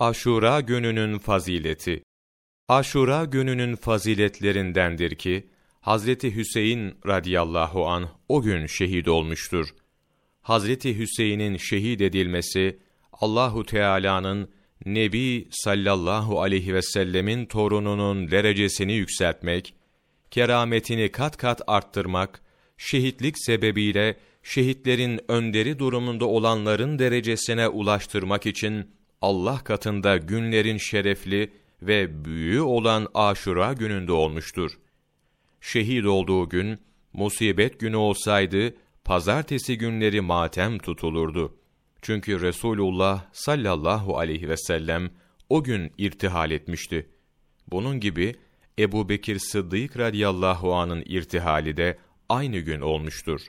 Aşura 0.00 0.60
gününün 0.60 1.18
fazileti 1.18 2.02
Aşura 2.68 3.24
gününün 3.24 3.76
faziletlerindendir 3.76 5.14
ki, 5.14 5.46
Hazreti 5.80 6.36
Hüseyin 6.36 6.94
radıyallahu 7.06 7.86
an 7.86 8.08
o 8.28 8.42
gün 8.42 8.66
şehit 8.66 9.08
olmuştur. 9.08 9.68
Hazreti 10.42 10.98
Hüseyin'in 10.98 11.56
şehit 11.56 12.00
edilmesi, 12.00 12.78
Allahu 13.12 13.66
Teala'nın 13.66 14.50
Nebi 14.86 15.48
sallallahu 15.50 16.42
aleyhi 16.42 16.74
ve 16.74 16.82
sellemin 16.82 17.46
torununun 17.46 18.30
derecesini 18.30 18.92
yükseltmek, 18.92 19.74
kerametini 20.30 21.12
kat 21.12 21.36
kat 21.36 21.62
arttırmak, 21.66 22.42
şehitlik 22.78 23.34
sebebiyle 23.38 24.16
şehitlerin 24.42 25.20
önderi 25.28 25.78
durumunda 25.78 26.24
olanların 26.24 26.98
derecesine 26.98 27.68
ulaştırmak 27.68 28.46
için 28.46 28.99
Allah 29.22 29.58
katında 29.64 30.16
günlerin 30.16 30.76
şerefli 30.76 31.52
ve 31.82 32.24
büyüğü 32.24 32.60
olan 32.60 33.08
Aşura 33.14 33.72
gününde 33.72 34.12
olmuştur. 34.12 34.70
Şehit 35.60 36.06
olduğu 36.06 36.48
gün, 36.48 36.78
musibet 37.12 37.80
günü 37.80 37.96
olsaydı, 37.96 38.74
pazartesi 39.04 39.78
günleri 39.78 40.20
matem 40.20 40.78
tutulurdu. 40.78 41.56
Çünkü 42.02 42.40
Resulullah 42.40 43.24
sallallahu 43.32 44.18
aleyhi 44.18 44.48
ve 44.48 44.56
sellem 44.56 45.10
o 45.48 45.64
gün 45.64 45.92
irtihal 45.98 46.50
etmişti. 46.50 47.10
Bunun 47.68 48.00
gibi 48.00 48.34
Ebu 48.78 49.08
Bekir 49.08 49.38
Sıddık 49.38 49.98
radıyallahu 49.98 50.74
anın 50.74 51.02
irtihali 51.06 51.76
de 51.76 51.98
aynı 52.28 52.58
gün 52.58 52.80
olmuştur. 52.80 53.40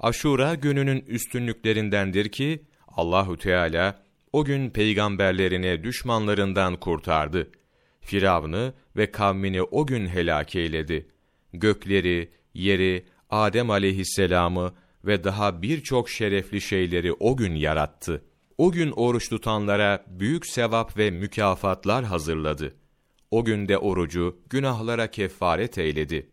Aşura 0.00 0.54
gününün 0.54 1.00
üstünlüklerindendir 1.00 2.28
ki 2.28 2.62
Allahu 2.88 3.36
Teala 3.36 4.07
o 4.32 4.44
gün 4.44 4.70
peygamberlerini 4.70 5.84
düşmanlarından 5.84 6.76
kurtardı. 6.76 7.50
Firavun'u 8.00 8.72
ve 8.96 9.10
kavmini 9.10 9.62
o 9.62 9.86
gün 9.86 10.06
helak 10.06 10.56
eyledi. 10.56 11.08
Gökleri, 11.52 12.30
yeri, 12.54 13.04
Adem 13.30 13.70
aleyhisselamı 13.70 14.74
ve 15.04 15.24
daha 15.24 15.62
birçok 15.62 16.10
şerefli 16.10 16.60
şeyleri 16.60 17.12
o 17.12 17.36
gün 17.36 17.54
yarattı. 17.54 18.24
O 18.58 18.72
gün 18.72 18.90
oruç 18.96 19.28
tutanlara 19.28 20.04
büyük 20.08 20.46
sevap 20.46 20.98
ve 20.98 21.10
mükafatlar 21.10 22.04
hazırladı. 22.04 22.74
O 23.30 23.44
günde 23.44 23.78
orucu 23.78 24.40
günahlara 24.50 25.10
kefaret 25.10 25.78
eyledi. 25.78 26.30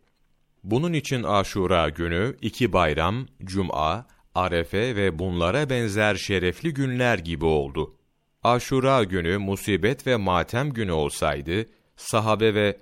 Bunun 0.64 0.94
için 0.94 1.24
Aşura 1.24 1.90
günü 1.90 2.36
iki 2.42 2.74
bayram, 2.74 3.28
Cuma, 3.44 4.08
Arefe 4.36 4.96
ve 4.96 5.20
bunlara 5.20 5.70
benzer 5.70 6.16
şerefli 6.16 6.74
günler 6.74 7.18
gibi 7.18 7.46
oldu. 7.46 7.96
Aşura 8.44 9.04
günü 9.04 9.38
musibet 9.38 10.08
ve 10.08 10.16
matem 10.16 10.70
günü 10.70 10.92
olsaydı, 10.92 11.66
sahabe 11.96 12.54
ve 12.54 12.78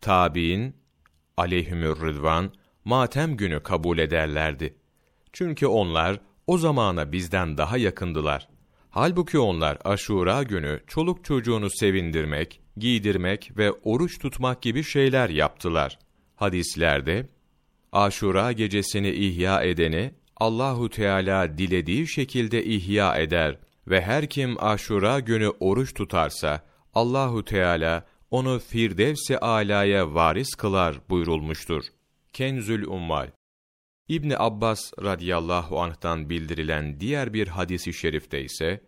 tabi'in 0.00 0.76
aleyhümür 1.36 2.00
rıdvan 2.00 2.52
matem 2.84 3.36
günü 3.36 3.62
kabul 3.62 3.98
ederlerdi. 3.98 4.76
Çünkü 5.32 5.66
onlar 5.66 6.20
o 6.46 6.58
zamana 6.58 7.12
bizden 7.12 7.58
daha 7.58 7.78
yakındılar. 7.78 8.48
Halbuki 8.90 9.38
onlar 9.38 9.78
aşura 9.84 10.42
günü 10.42 10.80
çoluk 10.86 11.24
çocuğunu 11.24 11.70
sevindirmek, 11.70 12.60
giydirmek 12.76 13.52
ve 13.56 13.72
oruç 13.72 14.18
tutmak 14.18 14.62
gibi 14.62 14.84
şeyler 14.84 15.28
yaptılar. 15.28 15.98
Hadislerde, 16.36 17.28
aşura 17.92 18.52
gecesini 18.52 19.10
ihya 19.10 19.62
edeni, 19.62 20.14
Allahu 20.36 20.90
Teala 20.90 21.58
dilediği 21.58 22.08
şekilde 22.08 22.64
ihya 22.64 23.16
eder 23.16 23.58
ve 23.88 24.00
her 24.00 24.26
kim 24.26 24.64
aşura 24.64 25.20
günü 25.20 25.48
oruç 25.60 25.94
tutarsa, 25.94 26.62
Allahu 26.94 27.44
Teala 27.44 28.06
onu 28.30 28.58
Firdevs-i 28.58 29.38
Ala'ya 29.38 30.14
varis 30.14 30.54
kılar 30.54 30.96
buyurulmuştur. 31.10 31.82
Kenzül 32.32 32.86
Ummal 32.86 33.30
İbni 34.08 34.38
Abbas 34.38 34.92
radıyallahu 35.02 35.80
anh'tan 35.80 36.30
bildirilen 36.30 37.00
diğer 37.00 37.32
bir 37.32 37.48
hadisi 37.48 37.94
şerifte 37.94 38.42
ise, 38.42 38.80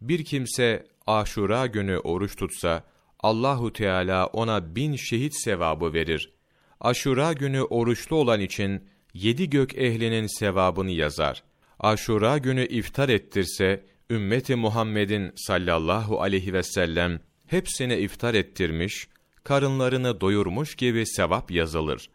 bir 0.00 0.24
kimse 0.24 0.86
aşura 1.06 1.66
günü 1.66 1.98
oruç 1.98 2.36
tutsa, 2.36 2.84
Allahu 3.20 3.72
Teala 3.72 4.26
ona 4.26 4.76
bin 4.76 4.96
şehit 4.96 5.42
sevabı 5.44 5.92
verir. 5.92 6.32
Aşura 6.80 7.32
günü 7.32 7.62
oruçlu 7.62 8.16
olan 8.16 8.40
için 8.40 8.88
yedi 9.14 9.50
gök 9.50 9.74
ehlinin 9.74 10.38
sevabını 10.38 10.90
yazar. 10.90 11.42
Aşura 11.80 12.38
günü 12.38 12.66
iftar 12.66 13.08
ettirse, 13.08 13.84
ümmeti 14.10 14.56
Muhammed'in 14.56 15.32
sallallahu 15.36 16.22
aleyhi 16.22 16.52
ve 16.52 16.62
sellem 16.62 17.20
hepsine 17.46 17.98
iftar 18.00 18.34
ettirmiş, 18.34 19.08
karınlarını 19.44 20.20
doyurmuş 20.20 20.74
gibi 20.74 21.06
sevap 21.06 21.50
yazılır. 21.50 22.10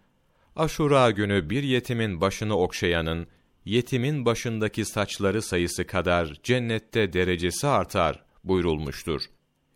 Aşura 0.56 1.12
günü 1.12 1.50
bir 1.50 1.64
yetimin 1.64 2.22
başını 2.22 2.58
okşayanın, 2.58 3.28
yetimin 3.66 4.26
başındaki 4.26 4.86
saçları 4.86 5.42
sayısı 5.42 5.88
kadar 5.88 6.34
cennette 6.44 7.14
derecesi 7.14 7.68
artar 7.68 8.24
buyurulmuştur. 8.44 9.22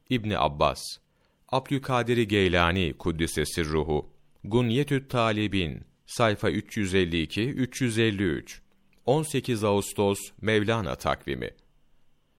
İbni 0.10 0.40
Abbas, 0.40 0.82
Abdülkadir 1.50 2.18
Geylani 2.18 2.94
Kuddisesi 2.94 3.66
Ruhu, 3.66 4.10
Gunyetü't 4.44 5.10
Talibin, 5.10 5.84
sayfa 6.06 6.52
352-353, 6.52 8.60
18 9.06 9.64
Ağustos 9.64 10.20
Mevlana 10.42 10.96
takvimi 10.96 11.50